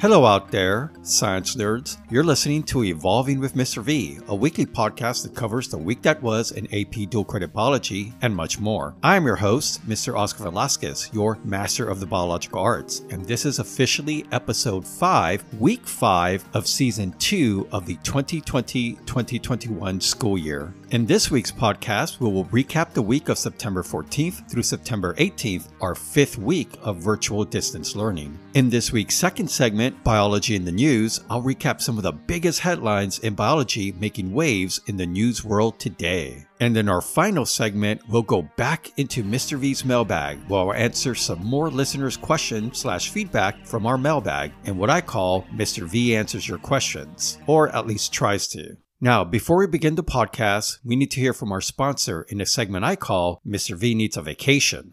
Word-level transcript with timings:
Hello 0.00 0.24
out 0.24 0.52
there, 0.52 0.92
science 1.02 1.56
nerds. 1.56 1.96
You're 2.08 2.22
listening 2.22 2.62
to 2.64 2.84
Evolving 2.84 3.40
with 3.40 3.56
Mr. 3.56 3.82
V, 3.82 4.20
a 4.28 4.34
weekly 4.34 4.64
podcast 4.64 5.24
that 5.24 5.34
covers 5.34 5.66
the 5.66 5.76
week 5.76 6.02
that 6.02 6.22
was 6.22 6.52
in 6.52 6.72
AP 6.72 7.10
dual 7.10 7.24
credit 7.24 7.52
biology 7.52 8.12
and 8.22 8.32
much 8.32 8.60
more. 8.60 8.94
I 9.02 9.16
am 9.16 9.26
your 9.26 9.34
host, 9.34 9.84
Mr. 9.88 10.16
Oscar 10.16 10.44
Velasquez, 10.44 11.10
your 11.12 11.36
master 11.42 11.88
of 11.88 11.98
the 11.98 12.06
biological 12.06 12.60
arts, 12.60 13.00
and 13.10 13.24
this 13.24 13.44
is 13.44 13.58
officially 13.58 14.24
episode 14.30 14.86
5, 14.86 15.44
week 15.58 15.84
5 15.84 16.44
of 16.54 16.68
season 16.68 17.12
2 17.18 17.66
of 17.72 17.84
the 17.84 17.96
2020-2021 17.96 20.00
school 20.00 20.38
year. 20.38 20.72
In 20.90 21.04
this 21.04 21.30
week's 21.30 21.52
podcast, 21.52 22.18
we 22.18 22.30
will 22.30 22.46
recap 22.46 22.94
the 22.94 23.02
week 23.02 23.28
of 23.28 23.36
September 23.36 23.82
14th 23.82 24.50
through 24.50 24.62
September 24.62 25.12
18th, 25.16 25.68
our 25.82 25.94
fifth 25.94 26.38
week 26.38 26.70
of 26.80 26.96
virtual 26.96 27.44
distance 27.44 27.94
learning. 27.94 28.38
In 28.54 28.70
this 28.70 28.90
week's 28.90 29.14
second 29.14 29.50
segment, 29.50 30.02
Biology 30.02 30.56
in 30.56 30.64
the 30.64 30.72
News, 30.72 31.20
I'll 31.28 31.42
recap 31.42 31.82
some 31.82 31.98
of 31.98 32.04
the 32.04 32.12
biggest 32.12 32.60
headlines 32.60 33.18
in 33.18 33.34
biology 33.34 33.92
making 34.00 34.32
waves 34.32 34.80
in 34.86 34.96
the 34.96 35.04
news 35.04 35.44
world 35.44 35.78
today. 35.78 36.46
And 36.58 36.74
in 36.74 36.88
our 36.88 37.02
final 37.02 37.44
segment, 37.44 38.00
we'll 38.08 38.22
go 38.22 38.48
back 38.56 38.98
into 38.98 39.22
Mr. 39.22 39.58
V's 39.58 39.84
mailbag 39.84 40.38
where 40.48 40.60
I'll 40.60 40.72
answer 40.72 41.14
some 41.14 41.44
more 41.44 41.68
listeners' 41.68 42.16
questions 42.16 42.78
slash 42.78 43.10
feedback 43.10 43.66
from 43.66 43.84
our 43.84 43.98
mailbag 43.98 44.52
and 44.64 44.78
what 44.78 44.88
I 44.88 45.02
call 45.02 45.42
Mr. 45.54 45.82
V 45.86 46.16
answers 46.16 46.48
your 46.48 46.56
questions, 46.56 47.36
or 47.46 47.68
at 47.76 47.86
least 47.86 48.10
tries 48.10 48.48
to. 48.48 48.78
Now, 49.00 49.22
before 49.22 49.58
we 49.58 49.68
begin 49.68 49.94
the 49.94 50.02
podcast, 50.02 50.78
we 50.82 50.96
need 50.96 51.12
to 51.12 51.20
hear 51.20 51.32
from 51.32 51.52
our 51.52 51.60
sponsor 51.60 52.26
in 52.30 52.40
a 52.40 52.46
segment 52.46 52.84
I 52.84 52.96
call 52.96 53.40
Mr. 53.46 53.76
V 53.76 53.94
Needs 53.94 54.16
a 54.16 54.22
Vacation. 54.22 54.92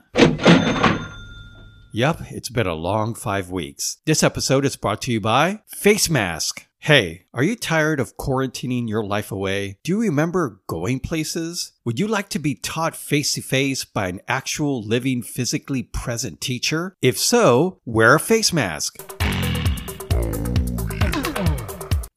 Yep, 1.91 2.21
it's 2.29 2.49
been 2.49 2.67
a 2.67 2.75
long 2.75 3.15
five 3.15 3.49
weeks. 3.49 3.97
This 4.05 4.21
episode 4.21 4.63
is 4.63 4.75
brought 4.75 5.01
to 5.03 5.11
you 5.11 5.19
by 5.19 5.61
Face 5.65 6.07
Mask. 6.07 6.67
Hey, 6.77 7.25
are 7.33 7.41
you 7.41 7.55
tired 7.55 7.99
of 7.99 8.15
quarantining 8.15 8.87
your 8.87 9.03
life 9.03 9.31
away? 9.31 9.79
Do 9.83 9.93
you 9.93 10.01
remember 10.01 10.61
going 10.67 10.99
places? 10.99 11.71
Would 11.83 11.99
you 11.99 12.07
like 12.07 12.29
to 12.29 12.37
be 12.37 12.53
taught 12.53 12.95
face 12.95 13.33
to 13.33 13.41
face 13.41 13.85
by 13.85 14.07
an 14.07 14.21
actual 14.27 14.83
living, 14.83 15.23
physically 15.23 15.81
present 15.81 16.41
teacher? 16.41 16.95
If 17.01 17.17
so, 17.17 17.79
wear 17.85 18.13
a 18.13 18.19
face 18.19 18.53
mask. 18.53 19.14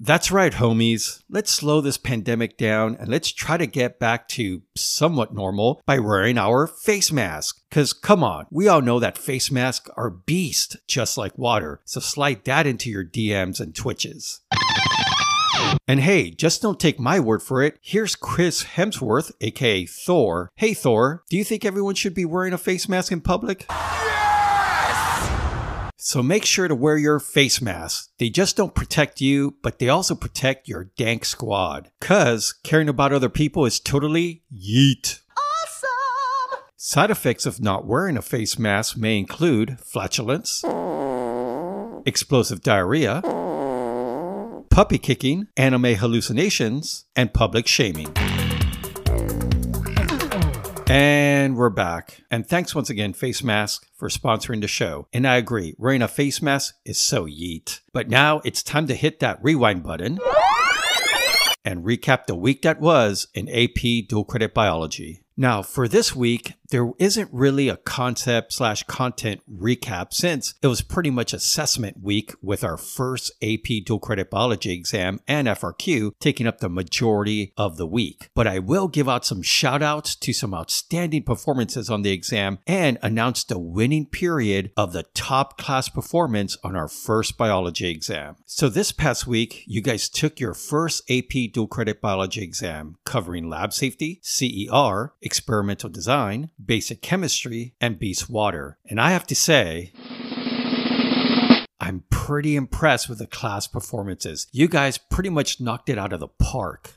That's 0.09 0.31
right, 0.31 0.55
homies. 0.55 1.23
Let's 1.29 1.53
slow 1.53 1.83
this 1.83 1.99
pandemic 1.99 2.57
down 2.57 2.97
and 2.99 3.11
let's 3.11 3.31
try 3.31 3.59
to 3.59 3.67
get 3.67 3.99
back 3.99 4.27
to 4.29 4.63
somewhat 4.75 5.35
normal 5.35 5.83
by 5.85 5.99
wearing 5.99 6.39
our 6.39 6.67
face 6.67 7.13
mask. 7.13 7.61
Cause 7.71 7.93
come 7.93 8.25
on, 8.25 8.47
we 8.51 8.69
all 8.69 8.81
know 8.81 8.99
that 9.01 9.19
face 9.19 9.51
masks 9.51 9.91
are 9.99 10.09
beast 10.09 10.79
just 10.87 11.19
like 11.19 11.37
water. 11.37 11.83
So 11.85 12.01
slide 12.01 12.47
that 12.47 12.67
into 12.67 12.89
your 12.89 13.05
DMs 13.05 13.61
and 13.61 13.75
twitches. 13.75 14.41
And 15.87 16.01
hey, 16.01 16.31
just 16.31 16.63
don't 16.63 16.81
take 16.81 16.99
my 16.99 17.21
word 17.21 17.43
for 17.43 17.63
it. 17.63 17.79
Here's 17.83 18.17
Chris 18.17 18.65
Hemsworth, 18.65 19.31
aka 19.43 19.85
Thor. 19.85 20.51
Hey 20.57 20.73
Thor, 20.73 21.23
do 21.29 21.37
you 21.37 21.45
think 21.45 21.67
everyone 21.67 21.97
should 21.97 22.15
be 22.15 22.25
wearing 22.25 22.55
a 22.55 22.59
face 22.59 22.89
mask 22.89 23.13
in 23.13 23.21
public? 23.21 23.67
So 26.09 26.23
make 26.23 26.47
sure 26.47 26.69
to 26.69 26.75
wear 26.75 26.97
your 26.97 27.21
face 27.21 27.61
mask. 27.61 28.13
They 28.17 28.31
just 28.31 28.57
don't 28.57 28.75
protect 28.75 29.21
you, 29.21 29.57
but 29.63 29.79
they 29.79 29.91
also 29.91 30.15
protect 30.15 30.67
your 30.67 30.85
dank 30.97 31.27
squad. 31.27 31.91
Cause 32.01 32.55
caring 32.65 32.89
about 32.89 33.13
other 33.13 33.29
people 33.29 33.67
is 33.67 33.79
totally 33.79 34.43
yeet. 34.51 35.21
Awesome! 35.37 36.61
Side 36.79 37.11
effects 37.11 37.45
of 37.45 37.61
not 37.61 37.87
wearing 37.87 38.17
a 38.17 38.23
face 38.23 38.59
mask 38.59 38.97
may 38.97 39.19
include 39.19 39.81
flatulence, 39.81 40.65
explosive 42.07 42.63
diarrhea, 42.63 43.21
puppy 44.71 44.97
kicking, 44.97 45.49
anime 45.59 45.95
hallucinations, 45.95 47.05
and 47.17 47.35
public 47.35 47.67
shaming. 47.67 48.15
And 50.91 51.55
we're 51.59 51.69
back. 51.69 52.23
And 52.31 52.47
thanks 52.49 52.75
once 52.75 52.89
again, 52.89 53.13
Face 53.13 53.43
Mask, 53.43 53.87
for 53.95 54.09
sponsoring 54.09 54.63
the 54.63 54.69
show. 54.69 55.07
And 55.13 55.29
I 55.29 55.37
agree, 55.37 55.75
wearing 55.77 56.01
a 56.01 56.09
face 56.09 56.41
mask 56.41 56.77
is 56.87 56.99
so 56.99 57.27
yeet. 57.27 57.81
But 57.93 58.09
now 58.09 58.41
it's 58.43 58.63
time 58.63 58.87
to 58.87 58.95
hit 58.95 59.21
that 59.21 59.39
rewind 59.43 59.83
button 59.83 60.19
and 61.63 61.85
recap 61.85 62.25
the 62.25 62.35
week 62.35 62.63
that 62.63 62.81
was 62.81 63.29
in 63.35 63.51
AP 63.51 64.09
Dual 64.09 64.25
Credit 64.25 64.55
Biology. 64.55 65.25
Now, 65.41 65.63
for 65.63 65.87
this 65.87 66.17
week, 66.17 66.55
there 66.71 66.91
isn't 66.99 67.31
really 67.33 67.69
a 67.69 67.77
concept 67.77 68.53
slash 68.53 68.83
content 68.83 69.41
recap 69.51 70.13
since 70.13 70.55
it 70.63 70.67
was 70.67 70.83
pretty 70.83 71.11
much 71.11 71.33
assessment 71.33 72.03
week 72.03 72.35
with 72.43 72.63
our 72.63 72.77
first 72.77 73.31
AP 73.43 73.85
dual 73.87 74.01
credit 74.01 74.31
biology 74.31 74.73
exam 74.73 75.21
and 75.27 75.49
FRQ 75.49 76.13
taking 76.21 76.47
up 76.47 76.59
the 76.59 76.69
majority 76.69 77.53
of 77.57 77.77
the 77.77 77.87
week. 77.87 78.31
But 78.35 78.47
I 78.47 78.59
will 78.59 78.89
give 78.89 79.09
out 79.09 79.25
some 79.25 79.43
shout 79.43 79.83
outs 79.83 80.15
to 80.17 80.33
some 80.33 80.53
outstanding 80.53 81.23
performances 81.23 81.89
on 81.89 82.03
the 82.03 82.11
exam 82.11 82.59
and 82.67 82.99
announce 83.01 83.45
the 83.45 83.59
winning 83.59 84.07
period 84.07 84.73
of 84.77 84.93
the 84.93 85.05
top 85.15 85.57
class 85.57 85.89
performance 85.89 86.59
on 86.63 86.77
our 86.77 86.89
first 86.89 87.39
biology 87.39 87.89
exam. 87.89 88.37
So 88.45 88.69
this 88.69 88.93
past 88.93 89.27
week, 89.27 89.65
you 89.67 89.81
guys 89.81 90.09
took 90.09 90.41
your 90.41 90.55
first 90.55 91.09
AP 91.11 91.53
dual 91.53 91.69
credit 91.69 92.01
biology 92.01 92.43
exam 92.43 92.97
covering 93.05 93.49
lab 93.49 93.73
safety, 93.73 94.21
CER, 94.23 95.15
experimental 95.29 95.91
design, 95.91 96.51
basic 96.65 97.03
chemistry, 97.03 97.75
and 97.83 97.99
beast 97.99 98.31
water. 98.31 98.79
And 98.89 98.99
I 98.99 99.11
have 99.11 99.27
to 99.27 99.35
say, 99.35 99.93
I'm 101.79 102.05
pretty 102.09 102.57
impressed 102.57 103.11
with 103.11 103.19
the 103.19 103.27
class 103.27 103.67
performances. 103.67 104.47
You 104.53 104.69
guys 104.69 104.97
pretty 104.97 105.29
much 105.29 105.61
knocked 105.61 105.91
it 105.91 105.99
out 105.99 106.15
of 106.15 106.21
the 106.21 106.29
park. 106.29 106.95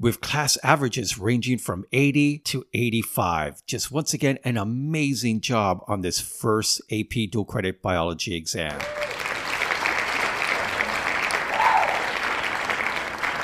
With 0.00 0.20
class 0.20 0.58
averages 0.64 1.18
ranging 1.18 1.58
from 1.58 1.84
80 1.92 2.38
to 2.38 2.64
85. 2.74 3.64
Just 3.64 3.92
once 3.92 4.12
again, 4.12 4.38
an 4.42 4.56
amazing 4.56 5.40
job 5.40 5.84
on 5.86 6.00
this 6.00 6.20
first 6.20 6.80
AP 6.90 7.30
dual 7.30 7.44
credit 7.44 7.80
biology 7.80 8.34
exam. 8.34 8.80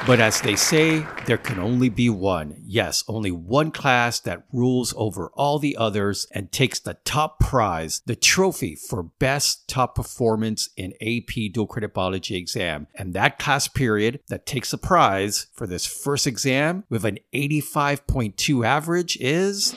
But 0.07 0.21
as 0.21 0.43
they 0.43 0.55
say, 0.55 1.07
there 1.25 1.39
can 1.39 1.59
only 1.59 1.89
be 1.89 2.11
one. 2.11 2.57
Yes, 2.63 3.05
only 3.09 3.31
one 3.31 3.71
class 3.71 4.21
that 4.21 4.45
rules 4.53 4.93
over 4.99 5.31
all 5.33 5.59
the 5.59 5.79
others 5.79 6.27
and 6.31 6.53
takes 6.53 6.79
the 6.79 6.99
top 7.07 7.41
prize, 7.41 8.03
the 8.05 8.15
trophy 8.15 8.75
for 8.75 9.03
best 9.03 9.67
top 9.67 9.95
performance 9.95 10.69
in 10.77 10.93
AP 11.01 11.53
dual 11.55 11.67
credit 11.67 11.95
biology 11.95 12.37
exam. 12.37 12.87
And 12.95 13.15
that 13.15 13.39
class 13.39 13.67
period 13.67 14.21
that 14.29 14.45
takes 14.45 14.73
the 14.73 14.79
prize 14.79 15.47
for 15.55 15.67
this 15.67 15.87
first 15.87 16.27
exam 16.27 16.85
with 16.91 17.07
an 17.07 17.19
85.2 17.33 18.67
average 18.67 19.17
is 19.19 19.75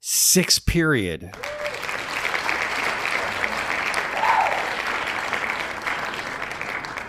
sixth 0.00 0.64
period. 0.64 1.30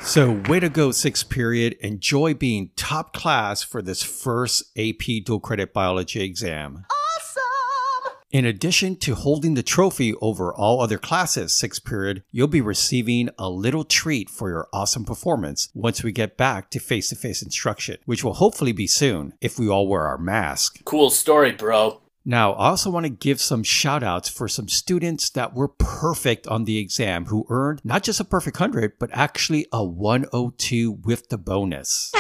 So, 0.07 0.41
way 0.47 0.61
to 0.61 0.69
go, 0.69 0.91
sixth 0.91 1.29
period. 1.29 1.73
Enjoy 1.81 2.33
being 2.33 2.71
top 2.77 3.11
class 3.11 3.61
for 3.61 3.81
this 3.81 4.01
first 4.01 4.63
AP 4.77 5.25
dual 5.25 5.41
credit 5.41 5.73
biology 5.73 6.23
exam. 6.23 6.85
Awesome! 6.89 8.13
In 8.31 8.45
addition 8.45 8.95
to 8.99 9.15
holding 9.15 9.55
the 9.55 9.63
trophy 9.63 10.13
over 10.21 10.55
all 10.55 10.79
other 10.79 10.97
classes, 10.97 11.53
sixth 11.53 11.83
period, 11.83 12.23
you'll 12.31 12.47
be 12.47 12.61
receiving 12.61 13.29
a 13.37 13.49
little 13.49 13.83
treat 13.83 14.29
for 14.29 14.47
your 14.47 14.69
awesome 14.71 15.03
performance 15.03 15.67
once 15.73 16.03
we 16.03 16.13
get 16.13 16.37
back 16.37 16.71
to 16.71 16.79
face 16.79 17.09
to 17.09 17.15
face 17.17 17.41
instruction, 17.41 17.97
which 18.05 18.23
will 18.23 18.35
hopefully 18.35 18.71
be 18.71 18.87
soon 18.87 19.33
if 19.41 19.59
we 19.59 19.67
all 19.67 19.89
wear 19.89 20.07
our 20.07 20.17
mask. 20.17 20.79
Cool 20.85 21.09
story, 21.09 21.51
bro. 21.51 22.01
Now, 22.29 22.51
I 22.55 22.71
also 22.71 22.89
want 22.89 23.05
to 23.05 23.09
give 23.09 23.39
some 23.39 23.63
shout 23.63 24.03
outs 24.03 24.27
for 24.27 24.49
some 24.49 24.67
students 24.67 25.29
that 25.29 25.53
were 25.53 25.69
perfect 25.69 26.45
on 26.45 26.65
the 26.65 26.77
exam 26.77 27.27
who 27.27 27.45
earned 27.47 27.79
not 27.85 28.03
just 28.03 28.19
a 28.19 28.25
perfect 28.25 28.59
100, 28.59 28.99
but 28.99 29.09
actually 29.13 29.65
a 29.71 29.81
102 29.81 30.91
with 30.91 31.29
the 31.29 31.37
bonus. 31.37 32.11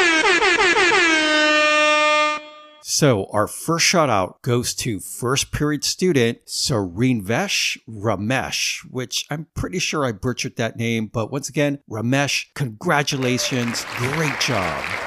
So, 2.83 3.27
our 3.33 3.47
first 3.47 3.85
shout 3.85 4.09
out 4.09 4.41
goes 4.43 4.73
to 4.75 5.01
first 5.01 5.51
period 5.51 5.83
student 5.83 6.45
Serenvesh 6.45 7.77
Ramesh, 7.85 8.89
which 8.89 9.25
I'm 9.29 9.47
pretty 9.55 9.79
sure 9.79 10.05
I 10.05 10.13
butchered 10.13 10.55
that 10.55 10.77
name, 10.77 11.07
but 11.07 11.33
once 11.33 11.49
again, 11.49 11.79
Ramesh, 11.91 12.45
congratulations, 12.53 13.83
great 13.97 14.39
job. 14.39 15.06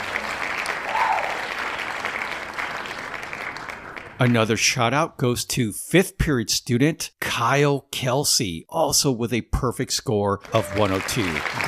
Another 4.21 4.59
shout 4.59 4.93
out 4.93 5.17
goes 5.17 5.47
to 5.47 5.73
fifth 5.73 6.19
period 6.19 6.51
student 6.51 7.11
Kyle 7.21 7.87
Kelsey, 7.91 8.67
also 8.69 9.11
with 9.11 9.33
a 9.33 9.41
perfect 9.41 9.95
score 9.95 10.41
of 10.53 10.79
102. 10.79 11.23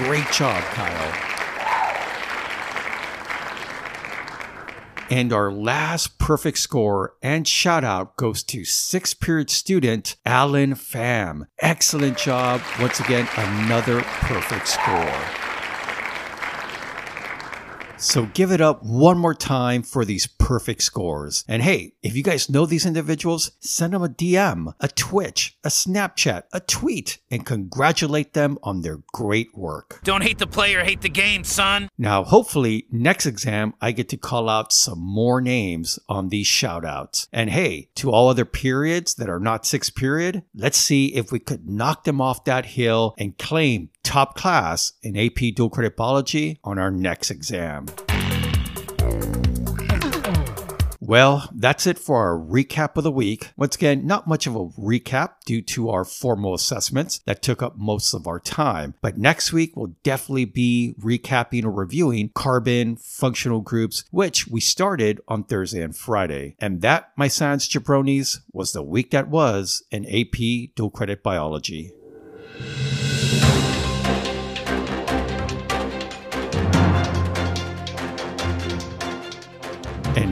Great 0.05 0.31
job, 0.31 0.63
Kyle. 0.65 1.29
And 5.09 5.33
our 5.33 5.51
last 5.51 6.19
perfect 6.19 6.59
score 6.59 7.15
and 7.23 7.49
shout 7.49 7.85
out 7.85 8.17
goes 8.19 8.43
to 8.45 8.67
sixth 8.67 9.19
period 9.19 9.49
student 9.49 10.17
Alan 10.27 10.75
Pham. 10.75 11.47
Excellent 11.59 12.19
job. 12.19 12.61
Once 12.79 13.01
again, 13.01 13.27
another 13.35 14.03
perfect 14.03 14.69
score. 14.69 15.42
So 18.03 18.27
give 18.35 18.51
it 18.51 18.61
up 18.61 18.83
one 18.83 19.17
more 19.17 19.35
time 19.35 19.85
for 19.85 20.05
these 20.05 20.27
perfect 20.27 20.83
scores. 20.83 21.45
And 21.47 21.63
hey, 21.63 21.95
if 22.03 22.17
you 22.17 22.25
guys 22.25 22.51
know 22.51 22.67
these 22.67 22.85
individuals, 22.85 23.53
send 23.61 23.93
them 23.93 24.03
a 24.03 24.09
DM, 24.09 24.75
a 24.81 24.89
Twitch, 24.89 25.57
a 25.63 25.69
Snapchat, 25.69 26.43
a 26.53 26.59
tweet, 26.59 27.19
and 27.31 27.47
congratulate 27.47 28.33
them 28.33 28.59
on 28.65 28.83
their 28.83 28.99
great 29.13 29.57
work. 29.57 30.01
Don't 30.03 30.25
hate 30.25 30.39
the 30.39 30.49
player, 30.49 30.83
hate 30.83 31.03
the 31.03 31.09
game, 31.09 31.45
son. 31.45 31.89
Now, 31.97 32.25
hopefully, 32.25 32.87
next 32.91 33.25
exam, 33.25 33.73
I 33.81 33.93
get 33.93 34.09
to 34.09 34.17
call 34.17 34.49
out 34.49 34.73
some 34.73 34.99
more 34.99 35.41
names 35.41 36.01
on 36.09 36.29
these 36.29 36.49
shoutouts. 36.49 37.29
And 37.33 37.51
hey, 37.51 37.89
to 37.95 38.11
all 38.11 38.29
other 38.29 38.45
periods 38.45 39.15
that 39.15 39.31
are 39.31 39.41
not 39.41 39.65
sixth 39.65 39.95
period, 39.95 40.43
let's 40.57 40.77
see 40.77 41.15
if 41.15 41.31
we 41.31 41.39
could 41.39 41.69
knock 41.69 42.03
them 42.03 42.21
off 42.21 42.45
that 42.45 42.67
hill 42.67 43.15
and 43.17 43.39
claim 43.39 43.91
top 44.03 44.35
class 44.35 44.93
in 45.03 45.17
AP 45.17 45.55
dual 45.55 45.71
credit 45.71 45.97
biology 45.97 46.59
on 46.65 46.79
our 46.79 46.91
next 46.91 47.31
exam. 47.31 47.87
Well, 51.13 51.47
that's 51.53 51.87
it 51.87 51.99
for 51.99 52.17
our 52.27 52.39
recap 52.39 52.97
of 52.97 53.05
the 53.05 53.13
week. 53.13 53.51
Once 53.55 53.77
again, 53.77 54.07
not 54.07 54.27
much 54.27 54.47
of 54.47 54.57
a 54.57 54.65
recap 54.69 55.33
due 55.45 55.61
to 55.61 55.91
our 55.91 56.07
formal 56.07 56.55
assessments 56.55 57.19
that 57.27 57.43
took 57.43 57.63
up 57.63 57.77
most 57.77 58.15
of 58.15 58.27
our 58.27 58.41
time. 58.41 58.95
But 59.03 59.19
next 59.19 59.53
week, 59.53 59.77
we'll 59.77 59.95
definitely 60.05 60.47
be 60.47 60.95
recapping 60.99 61.67
or 61.67 61.71
reviewing 61.71 62.31
carbon 62.31 62.97
functional 62.97 63.61
groups, 63.61 64.05
which 64.11 64.47
we 64.47 64.63
started 64.63 65.21
on 65.29 65.45
Thursday 65.45 65.83
and 65.83 65.95
Friday. 65.95 66.57
And 66.59 66.81
that, 66.81 67.13
my 67.15 67.29
science 67.29 67.69
jabronis, 67.69 68.39
was 68.51 68.73
the 68.73 68.83
week 68.83 69.11
that 69.11 69.29
was 69.29 69.83
in 69.91 70.07
AP 70.07 70.75
dual 70.75 70.89
credit 70.89 71.23
biology. 71.23 71.93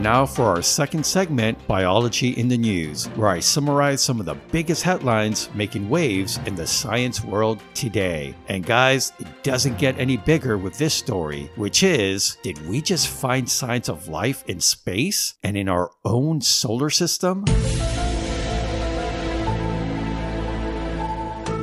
And 0.01 0.07
now 0.07 0.25
for 0.25 0.45
our 0.45 0.63
second 0.63 1.05
segment, 1.05 1.67
Biology 1.67 2.29
in 2.29 2.47
the 2.47 2.57
News, 2.57 3.05
where 3.09 3.27
I 3.27 3.39
summarize 3.39 4.01
some 4.01 4.19
of 4.19 4.25
the 4.25 4.33
biggest 4.51 4.81
headlines 4.81 5.47
making 5.53 5.91
waves 5.91 6.39
in 6.47 6.55
the 6.55 6.65
science 6.65 7.23
world 7.23 7.61
today. 7.75 8.33
And 8.47 8.65
guys, 8.65 9.13
it 9.19 9.27
doesn't 9.43 9.77
get 9.77 9.99
any 9.99 10.17
bigger 10.17 10.57
with 10.57 10.75
this 10.75 10.95
story, 10.95 11.51
which 11.55 11.83
is 11.83 12.37
Did 12.41 12.67
we 12.67 12.81
just 12.81 13.09
find 13.09 13.47
signs 13.47 13.89
of 13.89 14.07
life 14.07 14.43
in 14.47 14.59
space 14.59 15.35
and 15.43 15.55
in 15.55 15.69
our 15.69 15.91
own 16.03 16.41
solar 16.41 16.89
system? 16.89 17.45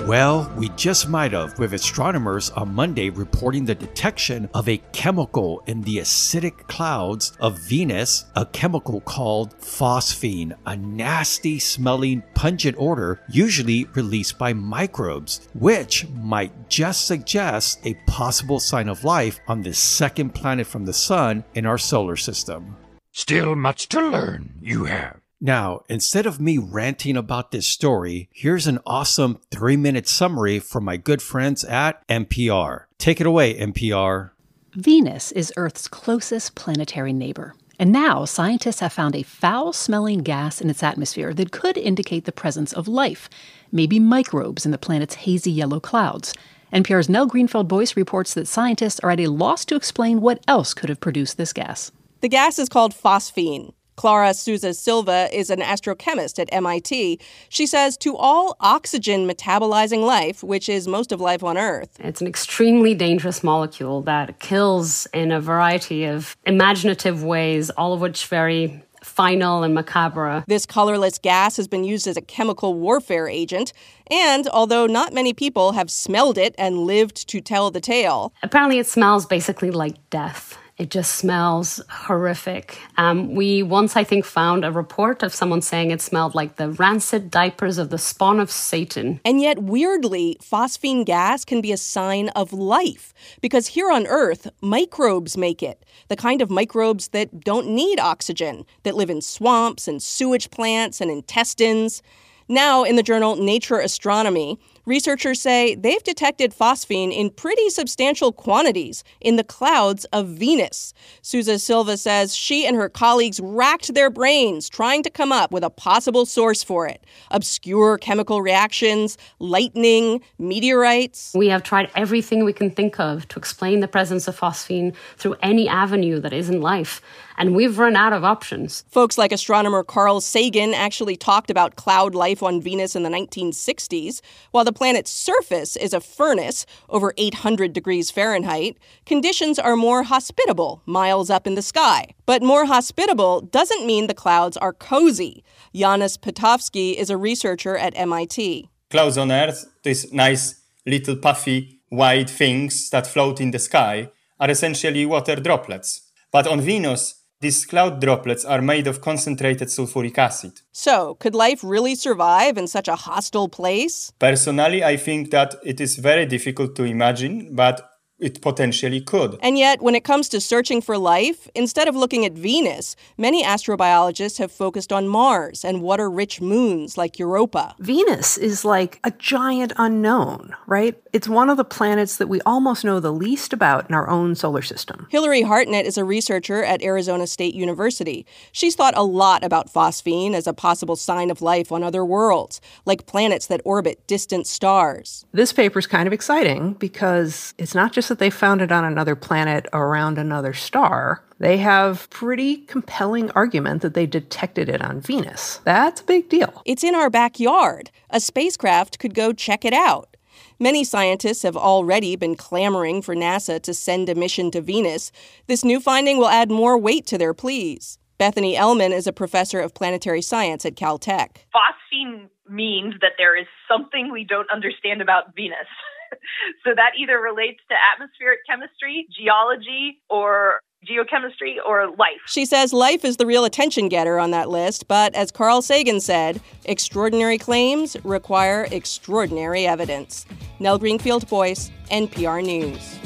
Well, 0.08 0.50
we 0.56 0.70
just 0.70 1.10
might 1.10 1.32
have, 1.32 1.58
with 1.58 1.74
astronomers 1.74 2.48
on 2.52 2.74
Monday 2.74 3.10
reporting 3.10 3.66
the 3.66 3.74
detection 3.74 4.48
of 4.54 4.66
a 4.66 4.80
chemical 4.92 5.62
in 5.66 5.82
the 5.82 5.98
acidic 5.98 6.66
clouds 6.66 7.32
of 7.40 7.58
Venus, 7.58 8.24
a 8.34 8.46
chemical 8.46 9.02
called 9.02 9.54
phosphine, 9.60 10.56
a 10.64 10.74
nasty 10.78 11.58
smelling 11.58 12.22
pungent 12.32 12.78
odor 12.78 13.20
usually 13.28 13.84
released 13.92 14.38
by 14.38 14.54
microbes, 14.54 15.46
which 15.52 16.08
might 16.08 16.70
just 16.70 17.06
suggest 17.06 17.78
a 17.84 17.92
possible 18.06 18.60
sign 18.60 18.88
of 18.88 19.04
life 19.04 19.40
on 19.46 19.60
the 19.60 19.74
second 19.74 20.34
planet 20.34 20.66
from 20.66 20.86
the 20.86 20.94
Sun 20.94 21.44
in 21.52 21.66
our 21.66 21.76
solar 21.76 22.16
system. 22.16 22.78
Still 23.12 23.54
much 23.54 23.90
to 23.90 24.00
learn, 24.00 24.54
you 24.62 24.86
have. 24.86 25.20
Now, 25.40 25.82
instead 25.88 26.26
of 26.26 26.40
me 26.40 26.58
ranting 26.58 27.16
about 27.16 27.52
this 27.52 27.66
story, 27.66 28.28
here's 28.32 28.66
an 28.66 28.80
awesome 28.84 29.38
three 29.52 29.76
minute 29.76 30.08
summary 30.08 30.58
from 30.58 30.84
my 30.84 30.96
good 30.96 31.22
friends 31.22 31.62
at 31.64 32.06
NPR. 32.08 32.84
Take 32.98 33.20
it 33.20 33.26
away, 33.26 33.54
NPR. 33.54 34.30
Venus 34.74 35.30
is 35.32 35.52
Earth's 35.56 35.86
closest 35.86 36.56
planetary 36.56 37.12
neighbor. 37.12 37.54
And 37.78 37.92
now 37.92 38.24
scientists 38.24 38.80
have 38.80 38.92
found 38.92 39.14
a 39.14 39.22
foul 39.22 39.72
smelling 39.72 40.24
gas 40.24 40.60
in 40.60 40.68
its 40.68 40.82
atmosphere 40.82 41.32
that 41.34 41.52
could 41.52 41.78
indicate 41.78 42.24
the 42.24 42.32
presence 42.32 42.72
of 42.72 42.88
life, 42.88 43.30
maybe 43.70 44.00
microbes 44.00 44.66
in 44.66 44.72
the 44.72 44.78
planet's 44.78 45.14
hazy 45.14 45.52
yellow 45.52 45.78
clouds. 45.78 46.34
NPR's 46.72 47.08
Nell 47.08 47.26
Greenfield 47.26 47.68
Boyce 47.68 47.96
reports 47.96 48.34
that 48.34 48.48
scientists 48.48 48.98
are 49.00 49.10
at 49.12 49.20
a 49.20 49.28
loss 49.28 49.64
to 49.66 49.76
explain 49.76 50.20
what 50.20 50.42
else 50.48 50.74
could 50.74 50.88
have 50.88 51.00
produced 51.00 51.36
this 51.36 51.52
gas. 51.52 51.92
The 52.20 52.28
gas 52.28 52.58
is 52.58 52.68
called 52.68 52.92
phosphine. 52.92 53.72
Clara 53.98 54.32
Sousa 54.32 54.74
Silva 54.74 55.28
is 55.36 55.50
an 55.50 55.58
astrochemist 55.58 56.38
at 56.38 56.48
MIT. 56.52 57.18
She 57.48 57.66
says 57.66 57.96
to 57.96 58.16
all 58.16 58.56
oxygen 58.60 59.28
metabolizing 59.28 60.06
life, 60.06 60.44
which 60.44 60.68
is 60.68 60.86
most 60.86 61.10
of 61.10 61.20
life 61.20 61.42
on 61.42 61.58
Earth, 61.58 61.96
it's 61.98 62.20
an 62.20 62.28
extremely 62.28 62.94
dangerous 62.94 63.42
molecule 63.42 64.02
that 64.02 64.38
kills 64.38 65.06
in 65.12 65.32
a 65.32 65.40
variety 65.40 66.04
of 66.04 66.36
imaginative 66.46 67.24
ways, 67.24 67.70
all 67.70 67.92
of 67.92 68.00
which 68.00 68.26
very 68.26 68.80
final 69.02 69.64
and 69.64 69.74
macabre. 69.74 70.44
This 70.46 70.64
colorless 70.64 71.18
gas 71.18 71.56
has 71.56 71.66
been 71.66 71.82
used 71.82 72.06
as 72.06 72.16
a 72.16 72.22
chemical 72.22 72.74
warfare 72.74 73.28
agent, 73.28 73.72
and 74.12 74.46
although 74.50 74.86
not 74.86 75.12
many 75.12 75.32
people 75.32 75.72
have 75.72 75.90
smelled 75.90 76.38
it 76.38 76.54
and 76.56 76.78
lived 76.78 77.28
to 77.30 77.40
tell 77.40 77.72
the 77.72 77.80
tale, 77.80 78.32
apparently 78.44 78.78
it 78.78 78.86
smells 78.86 79.26
basically 79.26 79.72
like 79.72 79.96
death. 80.10 80.56
It 80.78 80.90
just 80.90 81.16
smells 81.16 81.80
horrific. 81.88 82.78
Um, 82.96 83.34
we 83.34 83.64
once, 83.64 83.96
I 83.96 84.04
think, 84.04 84.24
found 84.24 84.64
a 84.64 84.70
report 84.70 85.24
of 85.24 85.34
someone 85.34 85.60
saying 85.60 85.90
it 85.90 86.00
smelled 86.00 86.36
like 86.36 86.54
the 86.54 86.70
rancid 86.70 87.32
diapers 87.32 87.78
of 87.78 87.90
the 87.90 87.98
spawn 87.98 88.38
of 88.38 88.48
Satan. 88.48 89.20
And 89.24 89.40
yet, 89.40 89.58
weirdly, 89.58 90.36
phosphine 90.40 91.04
gas 91.04 91.44
can 91.44 91.60
be 91.60 91.72
a 91.72 91.76
sign 91.76 92.28
of 92.30 92.52
life 92.52 93.12
because 93.40 93.66
here 93.68 93.90
on 93.90 94.06
Earth, 94.06 94.48
microbes 94.60 95.36
make 95.36 95.64
it. 95.64 95.84
The 96.06 96.16
kind 96.16 96.40
of 96.40 96.48
microbes 96.48 97.08
that 97.08 97.40
don't 97.40 97.68
need 97.70 97.98
oxygen, 97.98 98.64
that 98.84 98.94
live 98.94 99.10
in 99.10 99.20
swamps 99.20 99.88
and 99.88 100.00
sewage 100.00 100.48
plants 100.52 101.00
and 101.00 101.10
intestines. 101.10 102.02
Now, 102.46 102.84
in 102.84 102.94
the 102.94 103.02
journal 103.02 103.34
Nature 103.34 103.80
Astronomy, 103.80 104.58
researchers 104.88 105.40
say 105.40 105.74
they've 105.74 106.02
detected 106.02 106.52
phosphine 106.52 107.12
in 107.12 107.30
pretty 107.30 107.68
substantial 107.70 108.32
quantities 108.32 109.04
in 109.20 109.36
the 109.36 109.44
clouds 109.44 110.06
of 110.06 110.28
Venus. 110.28 110.94
Sousa 111.22 111.58
Silva 111.58 111.96
says 111.96 112.34
she 112.34 112.66
and 112.66 112.74
her 112.74 112.88
colleagues 112.88 113.38
racked 113.40 113.94
their 113.94 114.10
brains 114.10 114.68
trying 114.68 115.02
to 115.02 115.10
come 115.10 115.30
up 115.30 115.52
with 115.52 115.62
a 115.62 115.70
possible 115.70 116.24
source 116.24 116.62
for 116.64 116.86
it. 116.86 117.04
Obscure 117.30 117.98
chemical 117.98 118.40
reactions, 118.40 119.18
lightning, 119.38 120.22
meteorites. 120.38 121.32
We 121.34 121.48
have 121.48 121.62
tried 121.62 121.90
everything 121.94 122.44
we 122.44 122.52
can 122.52 122.70
think 122.70 122.98
of 122.98 123.28
to 123.28 123.38
explain 123.38 123.80
the 123.80 123.88
presence 123.88 124.26
of 124.26 124.38
phosphine 124.38 124.94
through 125.18 125.36
any 125.42 125.68
avenue 125.68 126.18
that 126.20 126.32
isn't 126.32 126.60
life 126.60 127.02
and 127.38 127.54
we've 127.54 127.78
run 127.78 127.96
out 127.96 128.12
of 128.12 128.24
options. 128.24 128.84
Folks 128.90 129.16
like 129.16 129.32
astronomer 129.32 129.84
Carl 129.84 130.20
Sagan 130.20 130.74
actually 130.74 131.16
talked 131.16 131.50
about 131.50 131.76
cloud 131.76 132.14
life 132.14 132.42
on 132.42 132.60
Venus 132.60 132.96
in 132.96 133.04
the 133.04 133.08
1960s. 133.08 134.20
While 134.50 134.64
the 134.64 134.72
planet's 134.72 135.10
surface 135.10 135.76
is 135.76 135.94
a 135.94 136.00
furnace 136.00 136.66
over 136.90 137.14
800 137.16 137.72
degrees 137.72 138.10
Fahrenheit, 138.10 138.76
conditions 139.06 139.58
are 139.58 139.76
more 139.76 140.02
hospitable 140.02 140.82
miles 140.84 141.30
up 141.30 141.46
in 141.46 141.54
the 141.54 141.62
sky. 141.62 142.08
But 142.26 142.42
more 142.42 142.66
hospitable 142.66 143.40
doesn't 143.40 143.86
mean 143.86 144.08
the 144.08 144.14
clouds 144.14 144.56
are 144.56 144.72
cozy. 144.72 145.44
Janusz 145.72 146.18
Petkowski 146.18 146.94
is 146.94 147.08
a 147.08 147.16
researcher 147.16 147.76
at 147.76 147.96
MIT. 147.96 148.68
Clouds 148.90 149.16
on 149.16 149.30
Earth, 149.30 149.66
these 149.84 150.12
nice 150.12 150.60
little 150.84 151.16
puffy 151.16 151.80
white 151.90 152.28
things 152.28 152.90
that 152.90 153.06
float 153.06 153.40
in 153.40 153.52
the 153.52 153.58
sky, 153.58 154.10
are 154.40 154.50
essentially 154.50 155.06
water 155.06 155.36
droplets. 155.36 156.02
But 156.30 156.46
on 156.46 156.60
Venus, 156.60 157.17
these 157.40 157.64
cloud 157.64 158.00
droplets 158.00 158.44
are 158.44 158.60
made 158.60 158.86
of 158.86 159.00
concentrated 159.00 159.68
sulfuric 159.68 160.18
acid. 160.18 160.60
So, 160.72 161.14
could 161.14 161.34
life 161.34 161.62
really 161.62 161.94
survive 161.94 162.58
in 162.58 162.66
such 162.66 162.88
a 162.88 162.96
hostile 162.96 163.48
place? 163.48 164.12
Personally, 164.18 164.82
I 164.82 164.96
think 164.96 165.30
that 165.30 165.54
it 165.64 165.80
is 165.80 165.96
very 165.96 166.26
difficult 166.26 166.74
to 166.76 166.84
imagine, 166.84 167.54
but 167.54 167.88
it 168.18 168.40
potentially 168.40 169.00
could. 169.00 169.38
And 169.42 169.58
yet, 169.58 169.80
when 169.80 169.94
it 169.94 170.04
comes 170.04 170.28
to 170.30 170.40
searching 170.40 170.80
for 170.80 170.98
life, 170.98 171.48
instead 171.54 171.88
of 171.88 171.94
looking 171.94 172.24
at 172.24 172.32
Venus, 172.32 172.96
many 173.16 173.44
astrobiologists 173.44 174.38
have 174.38 174.50
focused 174.50 174.92
on 174.92 175.08
Mars 175.08 175.64
and 175.64 175.82
water 175.82 176.10
rich 176.10 176.40
moons 176.40 176.98
like 176.98 177.18
Europa. 177.18 177.74
Venus 177.78 178.36
is 178.36 178.64
like 178.64 178.98
a 179.04 179.12
giant 179.12 179.72
unknown, 179.76 180.54
right? 180.66 181.00
It's 181.12 181.28
one 181.28 181.48
of 181.48 181.56
the 181.56 181.64
planets 181.64 182.16
that 182.16 182.28
we 182.28 182.40
almost 182.42 182.84
know 182.84 183.00
the 183.00 183.12
least 183.12 183.52
about 183.52 183.88
in 183.88 183.94
our 183.94 184.08
own 184.08 184.34
solar 184.34 184.62
system. 184.62 185.06
Hilairy 185.10 185.42
Hartnett 185.42 185.86
is 185.86 185.96
a 185.96 186.04
researcher 186.04 186.64
at 186.64 186.82
Arizona 186.82 187.26
State 187.26 187.54
University. 187.54 188.26
She's 188.52 188.74
thought 188.74 188.96
a 188.96 189.02
lot 189.02 189.44
about 189.44 189.72
phosphine 189.72 190.34
as 190.34 190.46
a 190.46 190.52
possible 190.52 190.96
sign 190.96 191.30
of 191.30 191.40
life 191.40 191.70
on 191.70 191.84
other 191.84 192.04
worlds, 192.04 192.60
like 192.84 193.06
planets 193.06 193.46
that 193.46 193.60
orbit 193.64 194.06
distant 194.06 194.46
stars. 194.46 195.24
This 195.32 195.52
paper 195.52 195.78
is 195.78 195.86
kind 195.86 196.06
of 196.06 196.12
exciting 196.12 196.74
because 196.74 197.54
it's 197.58 197.74
not 197.74 197.92
just 197.92 198.07
just 198.08 198.18
that 198.18 198.24
they 198.24 198.30
found 198.30 198.62
it 198.62 198.72
on 198.72 198.86
another 198.86 199.14
planet 199.14 199.66
around 199.74 200.16
another 200.16 200.54
star. 200.54 201.22
They 201.38 201.58
have 201.58 202.08
pretty 202.08 202.56
compelling 202.56 203.30
argument 203.32 203.82
that 203.82 203.92
they 203.92 204.06
detected 204.06 204.70
it 204.70 204.80
on 204.80 205.02
Venus. 205.02 205.60
That's 205.64 206.00
a 206.00 206.04
big 206.04 206.30
deal. 206.30 206.62
It's 206.64 206.82
in 206.82 206.94
our 206.94 207.10
backyard. 207.10 207.90
A 208.08 208.18
spacecraft 208.18 208.98
could 208.98 209.14
go 209.14 209.34
check 209.34 209.62
it 209.66 209.74
out. 209.74 210.16
Many 210.58 210.84
scientists 210.84 211.42
have 211.42 211.56
already 211.56 212.16
been 212.16 212.34
clamoring 212.34 213.02
for 213.02 213.14
NASA 213.14 213.60
to 213.60 213.74
send 213.74 214.08
a 214.08 214.14
mission 214.14 214.50
to 214.52 214.62
Venus. 214.62 215.12
This 215.46 215.62
new 215.62 215.78
finding 215.78 216.16
will 216.16 216.28
add 216.28 216.50
more 216.50 216.78
weight 216.78 217.06
to 217.08 217.18
their 217.18 217.34
pleas. 217.34 217.98
Bethany 218.16 218.56
Ehlmann 218.56 218.92
is 218.92 219.06
a 219.06 219.12
professor 219.12 219.60
of 219.60 219.74
planetary 219.74 220.22
science 220.22 220.64
at 220.64 220.76
Caltech. 220.76 221.44
Phosphine 221.54 222.28
means 222.48 222.94
that 223.02 223.12
there 223.18 223.36
is 223.36 223.46
something 223.70 224.10
we 224.10 224.24
don't 224.24 224.50
understand 224.50 225.02
about 225.02 225.36
Venus. 225.36 225.58
so 226.64 226.74
that 226.74 226.92
either 226.98 227.18
relates 227.18 227.60
to 227.68 227.74
atmospheric 227.74 228.40
chemistry, 228.48 229.06
geology, 229.16 230.00
or 230.08 230.60
geochemistry 230.86 231.56
or 231.66 231.88
life. 231.90 232.20
She 232.26 232.44
says 232.44 232.72
life 232.72 233.04
is 233.04 233.16
the 233.16 233.26
real 233.26 233.44
attention 233.44 233.88
getter 233.88 234.18
on 234.18 234.30
that 234.30 234.48
list, 234.48 234.86
but 234.86 235.14
as 235.14 235.30
Carl 235.30 235.60
Sagan 235.62 236.00
said, 236.00 236.40
extraordinary 236.64 237.38
claims 237.38 237.96
require 238.04 238.68
extraordinary 238.70 239.66
evidence. 239.66 240.24
Nell 240.60 240.78
Greenfield 240.78 241.28
Boyce, 241.28 241.70
NPR 241.90 242.44
News. 242.44 242.98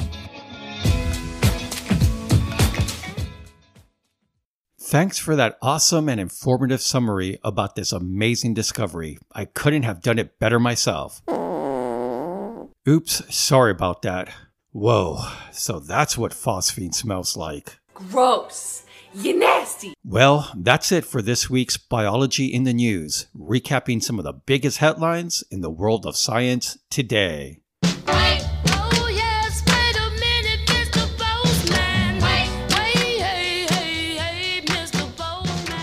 Thanks 4.78 5.16
for 5.16 5.34
that 5.36 5.56
awesome 5.62 6.10
and 6.10 6.20
informative 6.20 6.82
summary 6.82 7.38
about 7.42 7.76
this 7.76 7.92
amazing 7.92 8.52
discovery. 8.52 9.16
I 9.32 9.46
couldn't 9.46 9.84
have 9.84 10.02
done 10.02 10.18
it 10.18 10.38
better 10.38 10.60
myself. 10.60 11.22
Oops, 12.88 13.34
sorry 13.34 13.70
about 13.70 14.02
that. 14.02 14.32
Whoa, 14.72 15.18
so 15.52 15.78
that's 15.78 16.18
what 16.18 16.32
phosphine 16.32 16.92
smells 16.92 17.36
like. 17.36 17.78
Gross. 17.94 18.84
You 19.14 19.38
nasty. 19.38 19.94
Well, 20.04 20.50
that's 20.56 20.90
it 20.90 21.04
for 21.04 21.22
this 21.22 21.48
week's 21.48 21.76
Biology 21.76 22.46
in 22.46 22.64
the 22.64 22.72
News, 22.72 23.26
recapping 23.36 24.02
some 24.02 24.18
of 24.18 24.24
the 24.24 24.32
biggest 24.32 24.78
headlines 24.78 25.44
in 25.50 25.60
the 25.60 25.70
world 25.70 26.06
of 26.06 26.16
science 26.16 26.78
today. 26.90 27.61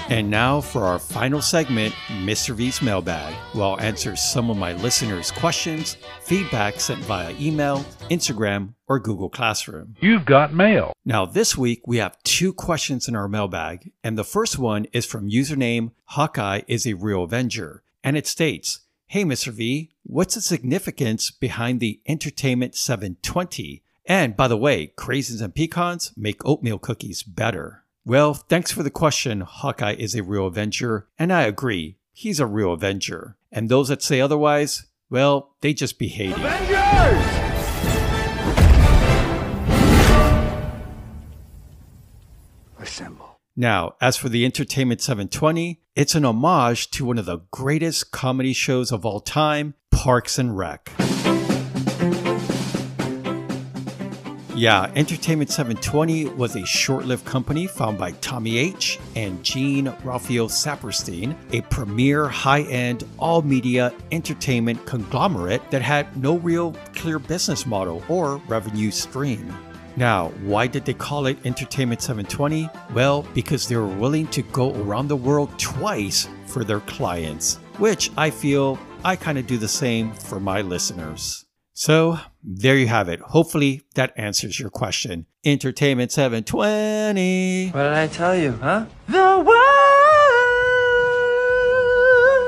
And 0.09 0.27
now 0.27 0.59
for 0.59 0.85
our 0.85 0.97
final 0.97 1.39
segment, 1.39 1.93
Mr. 2.07 2.55
V's 2.55 2.81
Mailbag, 2.81 3.31
where 3.53 3.63
I'll 3.63 3.79
answer 3.79 4.15
some 4.15 4.49
of 4.49 4.57
my 4.57 4.73
listeners' 4.73 5.29
questions, 5.29 5.97
feedback 6.23 6.79
sent 6.79 6.99
via 7.01 7.31
email, 7.39 7.85
Instagram, 8.09 8.73
or 8.87 8.99
Google 8.99 9.29
Classroom. 9.29 9.95
You've 10.01 10.25
got 10.25 10.51
mail. 10.51 10.93
Now, 11.05 11.27
this 11.27 11.55
week 11.55 11.83
we 11.85 11.97
have 11.97 12.17
two 12.23 12.53
questions 12.53 13.07
in 13.07 13.15
our 13.15 13.27
mailbag, 13.27 13.91
and 14.03 14.17
the 14.17 14.23
first 14.23 14.57
one 14.57 14.87
is 14.93 15.05
from 15.05 15.29
username 15.29 15.91
Hawkeye 16.05 16.61
is 16.67 16.87
a 16.87 16.95
Real 16.95 17.25
Avenger, 17.25 17.83
and 18.03 18.17
it 18.17 18.25
states, 18.25 18.79
Hey, 19.05 19.23
Mr. 19.23 19.51
V, 19.51 19.91
what's 20.01 20.33
the 20.33 20.41
significance 20.41 21.29
behind 21.29 21.79
the 21.79 22.01
Entertainment 22.07 22.73
720? 22.73 23.83
And 24.07 24.35
by 24.35 24.47
the 24.47 24.57
way, 24.57 24.91
craisins 24.97 25.39
and 25.39 25.53
pecans 25.53 26.13
make 26.17 26.43
oatmeal 26.43 26.79
cookies 26.79 27.21
better. 27.21 27.78
Well, 28.05 28.33
thanks 28.33 28.71
for 28.71 28.81
the 28.81 28.89
question. 28.89 29.41
Hawkeye 29.41 29.95
is 29.99 30.15
a 30.15 30.23
real 30.23 30.47
Avenger, 30.47 31.07
and 31.17 31.33
I 31.33 31.43
agree. 31.43 31.97
He's 32.11 32.39
a 32.39 32.45
real 32.45 32.73
Avenger. 32.73 33.37
And 33.51 33.69
those 33.69 33.89
that 33.89 34.01
say 34.01 34.21
otherwise, 34.21 34.85
well, 35.09 35.55
they 35.61 35.73
just 35.73 35.99
be 35.99 36.07
hating. 36.07 36.33
Avengers! 36.33 37.49
Assemble. 42.79 43.39
Now, 43.55 43.95
as 43.99 44.15
for 44.15 44.29
the 44.29 44.45
Entertainment 44.45 45.01
720, 45.01 45.81
it's 45.95 46.15
an 46.15 46.23
homage 46.23 46.91
to 46.91 47.05
one 47.05 47.17
of 47.17 47.25
the 47.25 47.41
greatest 47.51 48.11
comedy 48.11 48.53
shows 48.53 48.91
of 48.91 49.05
all 49.05 49.19
time, 49.19 49.73
Parks 49.91 50.39
and 50.39 50.57
Rec. 50.57 50.89
Yeah, 54.59 54.91
Entertainment 54.93 55.49
720 55.49 56.25
was 56.31 56.57
a 56.57 56.65
short 56.65 57.05
lived 57.05 57.23
company 57.23 57.65
founded 57.65 57.97
by 57.97 58.11
Tommy 58.11 58.57
H. 58.57 58.99
and 59.15 59.41
Jean-Ralphio 59.41 60.49
Saperstein, 60.49 61.33
a 61.53 61.61
premier 61.69 62.27
high 62.27 62.63
end 62.63 63.05
all 63.19 63.41
media 63.41 63.93
entertainment 64.11 64.85
conglomerate 64.85 65.61
that 65.71 65.81
had 65.81 66.13
no 66.21 66.39
real 66.39 66.73
clear 66.93 67.19
business 67.19 67.65
model 67.65 68.03
or 68.09 68.41
revenue 68.49 68.91
stream. 68.91 69.47
Now, 69.95 70.27
why 70.41 70.67
did 70.67 70.83
they 70.83 70.93
call 70.93 71.27
it 71.27 71.37
Entertainment 71.45 72.01
720? 72.01 72.69
Well, 72.93 73.25
because 73.33 73.65
they 73.65 73.77
were 73.77 73.87
willing 73.87 74.27
to 74.27 74.41
go 74.41 74.75
around 74.83 75.07
the 75.07 75.15
world 75.15 75.57
twice 75.57 76.27
for 76.47 76.65
their 76.65 76.81
clients, 76.81 77.55
which 77.77 78.11
I 78.17 78.29
feel 78.29 78.77
I 79.05 79.15
kind 79.15 79.37
of 79.37 79.47
do 79.47 79.57
the 79.57 79.69
same 79.69 80.11
for 80.11 80.41
my 80.41 80.59
listeners. 80.59 81.45
So 81.75 82.19
there 82.43 82.77
you 82.77 82.87
have 82.87 83.09
it. 83.09 83.19
Hopefully 83.19 83.81
that 83.95 84.13
answers 84.15 84.59
your 84.59 84.69
question. 84.69 85.25
Entertainment 85.45 86.11
720. 86.11 87.69
What 87.69 87.83
did 87.83 87.93
I 87.93 88.07
tell 88.07 88.35
you, 88.35 88.53
huh? 88.53 88.85
The 89.07 89.43
world. 89.45 89.79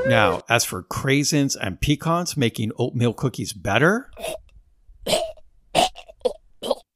Now, 0.08 0.42
as 0.50 0.66
for 0.66 0.84
craisins 0.84 1.56
and 1.60 1.80
pecans 1.80 2.36
making 2.36 2.72
oatmeal 2.78 3.14
cookies 3.14 3.54
better, 3.54 4.10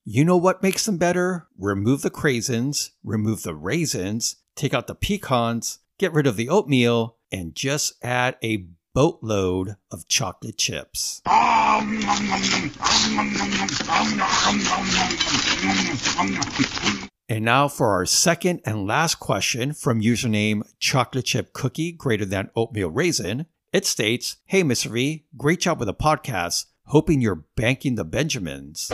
you 0.04 0.26
know 0.26 0.38
what 0.38 0.64
makes 0.64 0.86
them 0.86 0.98
better? 0.98 1.48
Remove 1.58 2.02
the 2.02 2.12
craisins, 2.12 2.92
remove 3.04 3.44
the 3.44 3.56
raisins, 3.56 4.38
take 4.56 4.74
out 4.74 4.88
the 4.88 4.96
pecans, 4.96 5.80
get 5.98 6.14
rid 6.14 6.28
of 6.28 6.36
the 6.36 6.50
oatmeal, 6.50 7.18
and 7.32 7.56
just 7.56 7.94
add 8.04 8.38
a 8.44 8.68
boatload 8.96 9.76
of 9.92 10.08
chocolate 10.08 10.58
chips. 10.58 11.22
And 17.28 17.44
now 17.44 17.68
for 17.68 17.90
our 17.90 18.06
second 18.06 18.62
and 18.66 18.88
last 18.88 19.16
question 19.20 19.74
from 19.74 20.02
username 20.02 20.62
chocolate 20.80 21.26
chip 21.26 21.52
cookie 21.52 21.92
greater 21.92 22.24
than 22.26 22.50
oatmeal 22.56 22.90
raisin. 22.90 23.48
It 23.74 23.86
states, 23.86 24.38
Hey, 24.46 24.64
Mr. 24.64 24.90
V, 24.92 25.26
great 25.36 25.60
job 25.60 25.80
with 25.80 25.88
the 25.88 25.94
podcast. 25.94 26.66
Hoping 26.86 27.20
you're 27.20 27.44
banking 27.58 27.96
the 27.96 28.06
Benjamins. 28.06 28.90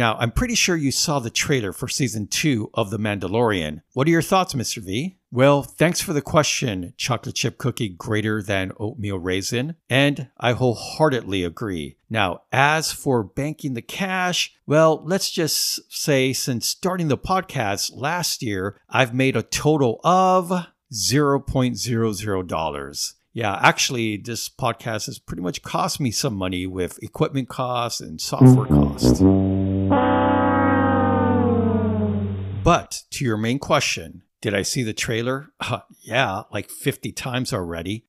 Now, 0.00 0.16
I'm 0.18 0.30
pretty 0.30 0.54
sure 0.54 0.76
you 0.76 0.92
saw 0.92 1.18
the 1.18 1.28
trailer 1.28 1.74
for 1.74 1.86
season 1.86 2.26
two 2.26 2.70
of 2.72 2.88
The 2.88 2.98
Mandalorian. 2.98 3.82
What 3.92 4.06
are 4.06 4.10
your 4.10 4.22
thoughts, 4.22 4.54
Mr. 4.54 4.82
V? 4.82 5.18
Well, 5.30 5.62
thanks 5.62 6.00
for 6.00 6.14
the 6.14 6.22
question, 6.22 6.94
chocolate 6.96 7.34
chip 7.34 7.58
cookie 7.58 7.90
greater 7.90 8.42
than 8.42 8.72
oatmeal 8.80 9.18
raisin. 9.18 9.74
And 9.90 10.30
I 10.38 10.52
wholeheartedly 10.52 11.44
agree. 11.44 11.98
Now, 12.08 12.44
as 12.50 12.92
for 12.92 13.22
banking 13.22 13.74
the 13.74 13.82
cash, 13.82 14.54
well, 14.66 15.02
let's 15.04 15.30
just 15.30 15.92
say 15.92 16.32
since 16.32 16.66
starting 16.66 17.08
the 17.08 17.18
podcast 17.18 17.90
last 17.94 18.42
year, 18.42 18.80
I've 18.88 19.12
made 19.12 19.36
a 19.36 19.42
total 19.42 20.00
of 20.02 20.50
$0.00. 20.90 23.12
Yeah, 23.32 23.60
actually, 23.62 24.16
this 24.16 24.48
podcast 24.48 25.06
has 25.06 25.18
pretty 25.18 25.42
much 25.42 25.60
cost 25.60 26.00
me 26.00 26.10
some 26.10 26.34
money 26.34 26.66
with 26.66 26.98
equipment 27.02 27.50
costs 27.50 28.00
and 28.00 28.18
software 28.18 28.64
costs. 28.64 29.20
But 32.62 33.04
to 33.12 33.24
your 33.24 33.36
main 33.36 33.58
question, 33.58 34.22
did 34.40 34.54
I 34.54 34.62
see 34.62 34.82
the 34.82 34.92
trailer? 34.92 35.50
Uh, 35.60 35.80
yeah, 36.02 36.42
like 36.52 36.70
50 36.70 37.12
times 37.12 37.52
already 37.52 38.04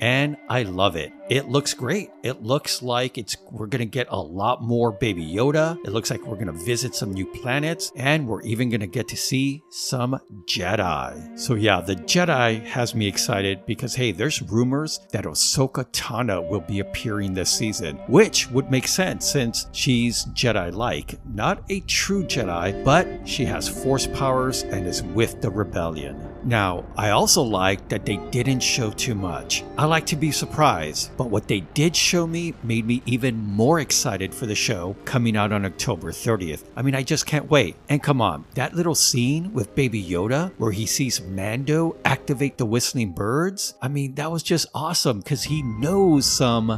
and 0.00 0.36
I 0.48 0.64
love 0.64 0.96
it. 0.96 1.12
It 1.30 1.48
looks 1.48 1.72
great. 1.72 2.10
It 2.22 2.42
looks 2.42 2.82
like 2.82 3.16
it's 3.16 3.36
we're 3.50 3.66
going 3.66 3.80
to 3.80 3.86
get 3.86 4.08
a 4.10 4.20
lot 4.20 4.62
more 4.62 4.92
baby 4.92 5.24
Yoda. 5.24 5.78
It 5.86 5.90
looks 5.90 6.10
like 6.10 6.22
we're 6.26 6.34
going 6.34 6.48
to 6.48 6.64
visit 6.64 6.94
some 6.94 7.14
new 7.14 7.24
planets 7.24 7.90
and 7.96 8.28
we're 8.28 8.42
even 8.42 8.68
going 8.68 8.82
to 8.82 8.86
get 8.86 9.08
to 9.08 9.16
see 9.16 9.62
some 9.70 10.20
Jedi. 10.46 11.38
So 11.38 11.54
yeah, 11.54 11.80
the 11.80 11.96
Jedi 11.96 12.62
has 12.64 12.94
me 12.94 13.08
excited 13.08 13.64
because 13.64 13.94
hey, 13.94 14.12
there's 14.12 14.42
rumors 14.42 15.00
that 15.12 15.24
Ahsoka 15.24 15.86
Tano 15.92 16.46
will 16.46 16.60
be 16.60 16.80
appearing 16.80 17.32
this 17.32 17.50
season, 17.50 17.96
which 18.06 18.50
would 18.50 18.70
make 18.70 18.86
sense 18.86 19.26
since 19.30 19.66
she's 19.72 20.26
Jedi-like, 20.26 21.18
not 21.26 21.64
a 21.70 21.80
true 21.80 22.24
Jedi, 22.24 22.84
but 22.84 23.26
she 23.26 23.46
has 23.46 23.66
force 23.66 24.06
powers 24.06 24.62
and 24.64 24.86
is 24.86 25.02
with 25.02 25.40
the 25.40 25.50
rebellion. 25.50 26.34
Now, 26.44 26.84
I 26.96 27.10
also 27.10 27.42
like 27.42 27.88
that 27.88 28.04
they 28.04 28.18
didn't 28.30 28.60
show 28.60 28.90
too 28.90 29.14
much. 29.14 29.64
I 29.78 29.86
like 29.86 30.04
to 30.06 30.16
be 30.16 30.30
surprised, 30.30 31.13
but 31.16 31.30
what 31.30 31.48
they 31.48 31.60
did 31.60 31.94
show 31.96 32.26
me 32.26 32.54
made 32.62 32.86
me 32.86 33.02
even 33.06 33.36
more 33.36 33.80
excited 33.80 34.34
for 34.34 34.46
the 34.46 34.54
show 34.54 34.96
coming 35.04 35.36
out 35.36 35.52
on 35.52 35.64
October 35.64 36.10
30th. 36.10 36.64
I 36.76 36.82
mean, 36.82 36.94
I 36.94 37.02
just 37.02 37.26
can't 37.26 37.50
wait. 37.50 37.76
And 37.88 38.02
come 38.02 38.20
on, 38.20 38.44
that 38.54 38.74
little 38.74 38.94
scene 38.94 39.52
with 39.52 39.74
Baby 39.74 40.02
Yoda 40.02 40.52
where 40.58 40.72
he 40.72 40.86
sees 40.86 41.20
Mando 41.20 41.96
activate 42.04 42.58
the 42.58 42.66
whistling 42.66 43.12
birds, 43.12 43.74
I 43.80 43.88
mean, 43.88 44.14
that 44.14 44.30
was 44.30 44.42
just 44.42 44.66
awesome 44.74 45.18
because 45.20 45.44
he 45.44 45.62
knows 45.62 46.26
some 46.26 46.76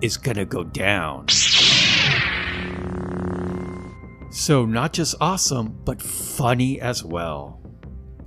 is 0.00 0.16
gonna 0.16 0.44
go 0.44 0.64
down. 0.64 1.26
So, 4.32 4.64
not 4.64 4.92
just 4.92 5.16
awesome, 5.20 5.80
but 5.84 6.00
funny 6.00 6.80
as 6.80 7.04
well. 7.04 7.59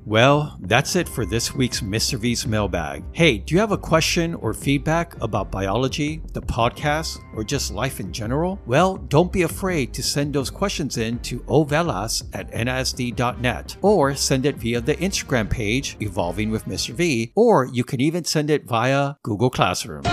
Well, 0.05 0.57
that's 0.59 0.97
it 0.97 1.07
for 1.07 1.25
this 1.25 1.55
week's 1.55 1.79
Mr. 1.79 2.19
V's 2.19 2.45
mailbag. 2.45 3.03
Hey, 3.13 3.37
do 3.37 3.55
you 3.55 3.59
have 3.61 3.71
a 3.71 3.77
question 3.77 4.33
or 4.35 4.53
feedback 4.53 5.15
about 5.21 5.49
biology, 5.49 6.21
the 6.33 6.41
podcast, 6.41 7.19
or 7.35 7.43
just 7.43 7.71
life 7.71 8.01
in 8.01 8.11
general? 8.11 8.59
Well, 8.65 8.97
don't 8.97 9.31
be 9.31 9.43
afraid 9.43 9.93
to 9.93 10.03
send 10.03 10.33
those 10.33 10.49
questions 10.49 10.97
in 10.97 11.19
to 11.19 11.39
ovelas 11.41 12.23
at 12.33 12.51
nisd.net 12.51 13.77
or 13.81 14.13
send 14.15 14.45
it 14.45 14.57
via 14.57 14.81
the 14.81 14.95
Instagram 14.95 15.49
page, 15.49 15.95
Evolving 16.01 16.51
with 16.51 16.65
Mr. 16.65 16.91
V, 16.91 17.31
or 17.35 17.65
you 17.65 17.85
can 17.85 18.01
even 18.01 18.25
send 18.25 18.49
it 18.49 18.65
via 18.65 19.15
Google 19.23 19.49
Classroom. 19.49 20.03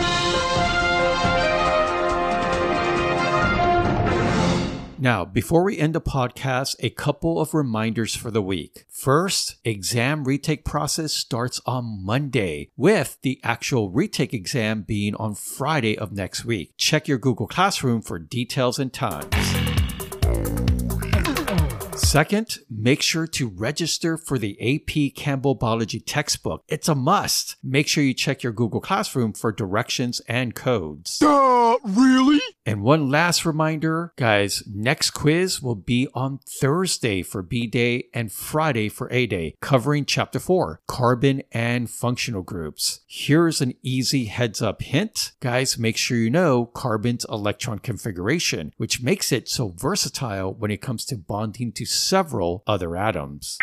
Now, 5.02 5.25
before 5.25 5.64
we 5.64 5.78
end 5.78 5.95
the 5.95 6.00
podcast, 6.02 6.76
a 6.80 6.90
couple 6.90 7.40
of 7.40 7.54
reminders 7.54 8.14
for 8.14 8.30
the 8.30 8.42
week. 8.42 8.85
First, 8.90 9.57
exam 9.64 10.25
retake 10.25 10.62
process 10.62 11.14
starts 11.14 11.59
on 11.64 12.04
Monday, 12.04 12.71
with 12.76 13.16
the 13.23 13.40
actual 13.42 13.88
retake 13.88 14.35
exam 14.35 14.83
being 14.83 15.14
on 15.14 15.37
Friday 15.37 15.97
of 15.97 16.12
next 16.12 16.45
week. 16.45 16.75
Check 16.76 17.09
your 17.09 17.16
Google 17.16 17.47
Classroom 17.47 18.02
for 18.02 18.19
details 18.19 18.78
and 18.78 18.92
times. 18.92 19.35
Second, 21.97 22.59
make 22.69 23.02
sure 23.02 23.26
to 23.28 23.49
register 23.49 24.16
for 24.19 24.37
the 24.37 24.59
AP 24.61 25.14
Campbell 25.14 25.54
Biology 25.54 26.00
textbook. 26.00 26.64
It's 26.66 26.88
a 26.88 26.95
must. 26.95 27.57
Make 27.62 27.87
sure 27.88 28.02
you 28.02 28.14
check 28.14 28.42
your 28.42 28.52
Google 28.52 28.80
Classroom 28.80 29.33
for 29.33 29.52
directions 29.52 30.21
and 30.28 30.54
codes. 30.54 31.23
Uh, 31.23 31.76
really? 31.85 32.40
And 32.71 32.83
one 32.83 33.11
last 33.11 33.45
reminder, 33.45 34.12
guys, 34.15 34.62
next 34.65 35.11
quiz 35.11 35.61
will 35.61 35.75
be 35.75 36.07
on 36.15 36.39
Thursday 36.47 37.21
for 37.21 37.43
B 37.43 37.67
Day 37.67 38.05
and 38.15 38.31
Friday 38.31 38.89
for 38.89 39.12
A 39.12 39.27
Day, 39.27 39.57
covering 39.61 40.05
Chapter 40.05 40.39
4, 40.39 40.81
Carbon 40.87 41.43
and 41.50 41.91
Functional 41.91 42.43
Groups. 42.43 43.00
Here's 43.09 43.61
an 43.61 43.75
easy 43.83 44.27
heads 44.27 44.62
up 44.62 44.83
hint. 44.83 45.33
Guys, 45.41 45.79
make 45.79 45.97
sure 45.97 46.17
you 46.17 46.31
know 46.31 46.67
carbon's 46.67 47.27
electron 47.29 47.81
configuration, 47.81 48.73
which 48.77 49.03
makes 49.03 49.33
it 49.33 49.49
so 49.49 49.75
versatile 49.77 50.55
when 50.55 50.71
it 50.71 50.81
comes 50.81 51.05
to 51.07 51.17
bonding 51.17 51.73
to 51.73 51.85
several 51.85 52.62
other 52.69 52.97
atoms. 52.97 53.59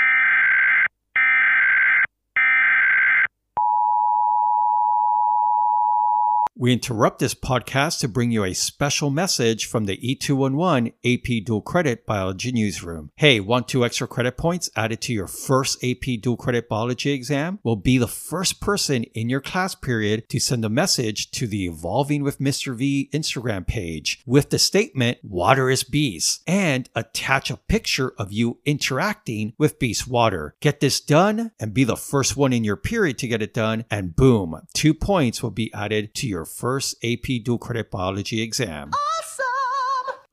We 6.59 6.73
interrupt 6.73 7.19
this 7.19 7.35
podcast 7.35 7.99
to 7.99 8.07
bring 8.07 8.31
you 8.31 8.43
a 8.43 8.55
special 8.55 9.11
message 9.11 9.67
from 9.67 9.85
the 9.85 9.95
E211 9.97 10.93
AP 11.05 11.45
Dual 11.45 11.61
Credit 11.61 12.03
Biology 12.03 12.51
Newsroom. 12.51 13.11
Hey, 13.15 13.39
want 13.39 13.67
two 13.67 13.85
extra 13.85 14.07
credit 14.07 14.37
points 14.37 14.67
added 14.75 14.99
to 15.01 15.13
your 15.13 15.27
first 15.27 15.83
AP 15.83 16.19
Dual 16.19 16.35
Credit 16.35 16.67
Biology 16.67 17.11
exam? 17.11 17.59
Well, 17.61 17.75
be 17.75 17.99
the 17.99 18.07
first 18.07 18.59
person 18.59 19.03
in 19.03 19.29
your 19.29 19.39
class 19.39 19.75
period 19.75 20.27
to 20.29 20.39
send 20.39 20.65
a 20.65 20.69
message 20.69 21.29
to 21.33 21.45
the 21.45 21.67
Evolving 21.67 22.23
with 22.23 22.39
Mr. 22.39 22.75
V 22.75 23.07
Instagram 23.13 23.67
page 23.67 24.23
with 24.25 24.49
the 24.49 24.57
statement, 24.57 25.19
Water 25.21 25.69
is 25.69 25.83
Beast, 25.83 26.41
and 26.47 26.89
attach 26.95 27.51
a 27.51 27.57
picture 27.57 28.13
of 28.17 28.33
you 28.33 28.57
interacting 28.65 29.53
with 29.59 29.77
Beast 29.77 30.07
Water. 30.07 30.55
Get 30.59 30.79
this 30.79 31.01
done 31.01 31.51
and 31.59 31.75
be 31.75 31.83
the 31.83 31.95
first 31.95 32.35
one 32.35 32.51
in 32.51 32.63
your 32.63 32.77
period 32.77 33.19
to 33.19 33.27
get 33.27 33.43
it 33.43 33.53
done, 33.53 33.85
and 33.91 34.15
boom, 34.15 34.59
two 34.73 34.95
points 34.95 35.43
will 35.43 35.51
be 35.51 35.71
added 35.71 36.15
to 36.15 36.27
your 36.27 36.46
first 36.47 36.95
AP 37.03 37.43
dual 37.43 37.57
credit 37.57 37.91
biology 37.91 38.41
exam. 38.41 38.91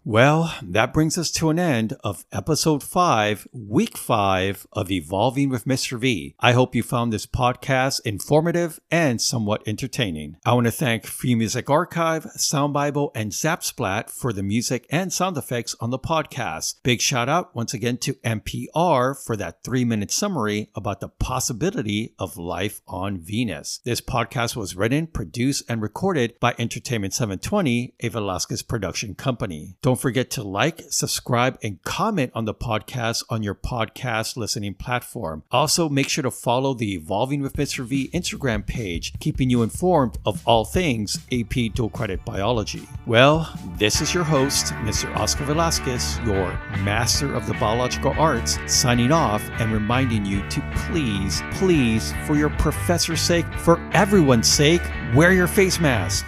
Well, 0.07 0.55
that 0.61 0.93
brings 0.93 1.17
us 1.17 1.31
to 1.31 1.49
an 1.49 1.59
end 1.59 1.97
of 2.05 2.27
episode 2.31 2.83
5, 2.83 3.49
week 3.55 3.97
5 3.97 4.67
of 4.75 4.91
Evolving 4.91 5.49
with 5.49 5.65
Mr. 5.65 5.99
V. 5.99 6.35
I 6.39 6.53
hope 6.53 6.75
you 6.75 6.83
found 6.83 7.11
this 7.11 7.25
podcast 7.25 8.03
informative 8.05 8.81
and 8.91 9.19
somewhat 9.19 9.63
entertaining. 9.67 10.37
I 10.45 10.53
want 10.53 10.67
to 10.67 10.73
thank 10.73 11.07
Free 11.07 11.35
Music 11.35 11.71
Archive, 11.71 12.27
Sound 12.37 12.75
Bible, 12.75 13.13
and 13.15 13.33
Zapsplat 13.33 14.11
for 14.11 14.35
the 14.35 14.43
music 14.43 14.87
and 14.91 15.11
sound 15.11 15.39
effects 15.39 15.75
on 15.81 15.89
the 15.89 15.99
podcast. 15.99 16.83
Big 16.83 17.01
shout 17.01 17.31
out 17.31 17.57
once 17.57 17.73
again 17.73 17.97
to 17.97 18.13
NPR 18.13 19.17
for 19.17 19.39
that 19.39 19.65
three 19.65 19.87
minute 19.87 20.11
summary 20.11 20.69
about 20.75 21.01
the 21.01 21.09
possibility 21.09 22.15
of 22.19 22.37
life 22.37 22.83
on 22.87 23.17
Venus. 23.17 23.81
This 23.87 24.03
podcast 24.03 24.55
was 24.55 24.77
written, 24.77 25.07
produced, 25.07 25.65
and 25.67 25.81
recorded 25.81 26.39
by 26.41 26.55
Entertainment 26.59 27.15
720, 27.15 27.95
a 28.01 28.09
Velasquez 28.09 28.61
production 28.61 29.15
company. 29.15 29.79
Don't 29.81 29.94
forget 30.01 30.31
to 30.31 30.43
like, 30.43 30.83
subscribe, 30.91 31.59
and 31.63 31.83
comment 31.83 32.33
on 32.35 32.45
the 32.45 32.55
podcast 32.55 33.25
on 33.31 33.43
your 33.43 33.55
podcast 33.55 34.37
listening 34.37 34.75
platform. 34.75 35.43
Also, 35.51 35.89
make 35.89 36.09
sure 36.09 36.23
to 36.23 36.31
follow 36.31 36.75
the 36.75 36.95
Evolving 36.95 37.41
with 37.41 37.55
Mr. 37.55 37.85
V 37.85 38.11
Instagram 38.15 38.67
page, 38.67 39.13
keeping 39.21 39.51
you 39.51 39.63
informed 39.63 40.19
of 40.27 40.43
all 40.47 40.65
things 40.65 41.19
AP 41.33 41.73
dual 41.75 41.91
credit 41.91 42.25
biology. 42.25 42.89
Well, 43.07 43.53
this 43.77 44.01
is 44.01 44.15
your 44.15 44.25
host, 44.25 44.67
Mr. 44.85 45.15
Oscar 45.17 45.45
Velasquez, 45.45 46.19
your 46.25 46.53
master 46.81 47.35
of 47.35 47.47
the 47.47 47.55
biological 47.55 48.15
arts, 48.19 48.59
signing 48.67 49.13
off 49.13 49.43
and 49.59 49.73
reminding 49.73 50.25
you 50.25 50.49
to 50.51 50.61
please, 50.87 51.43
please, 51.53 52.13
for 52.27 52.35
your 52.37 52.51
professor's 52.51 53.21
sake, 53.21 53.47
for 53.59 53.79
everyone's 53.93 54.49
sake, 54.49 54.83
wear 55.15 55.33
your 55.33 55.47
face 55.47 55.81
mask. 55.81 56.25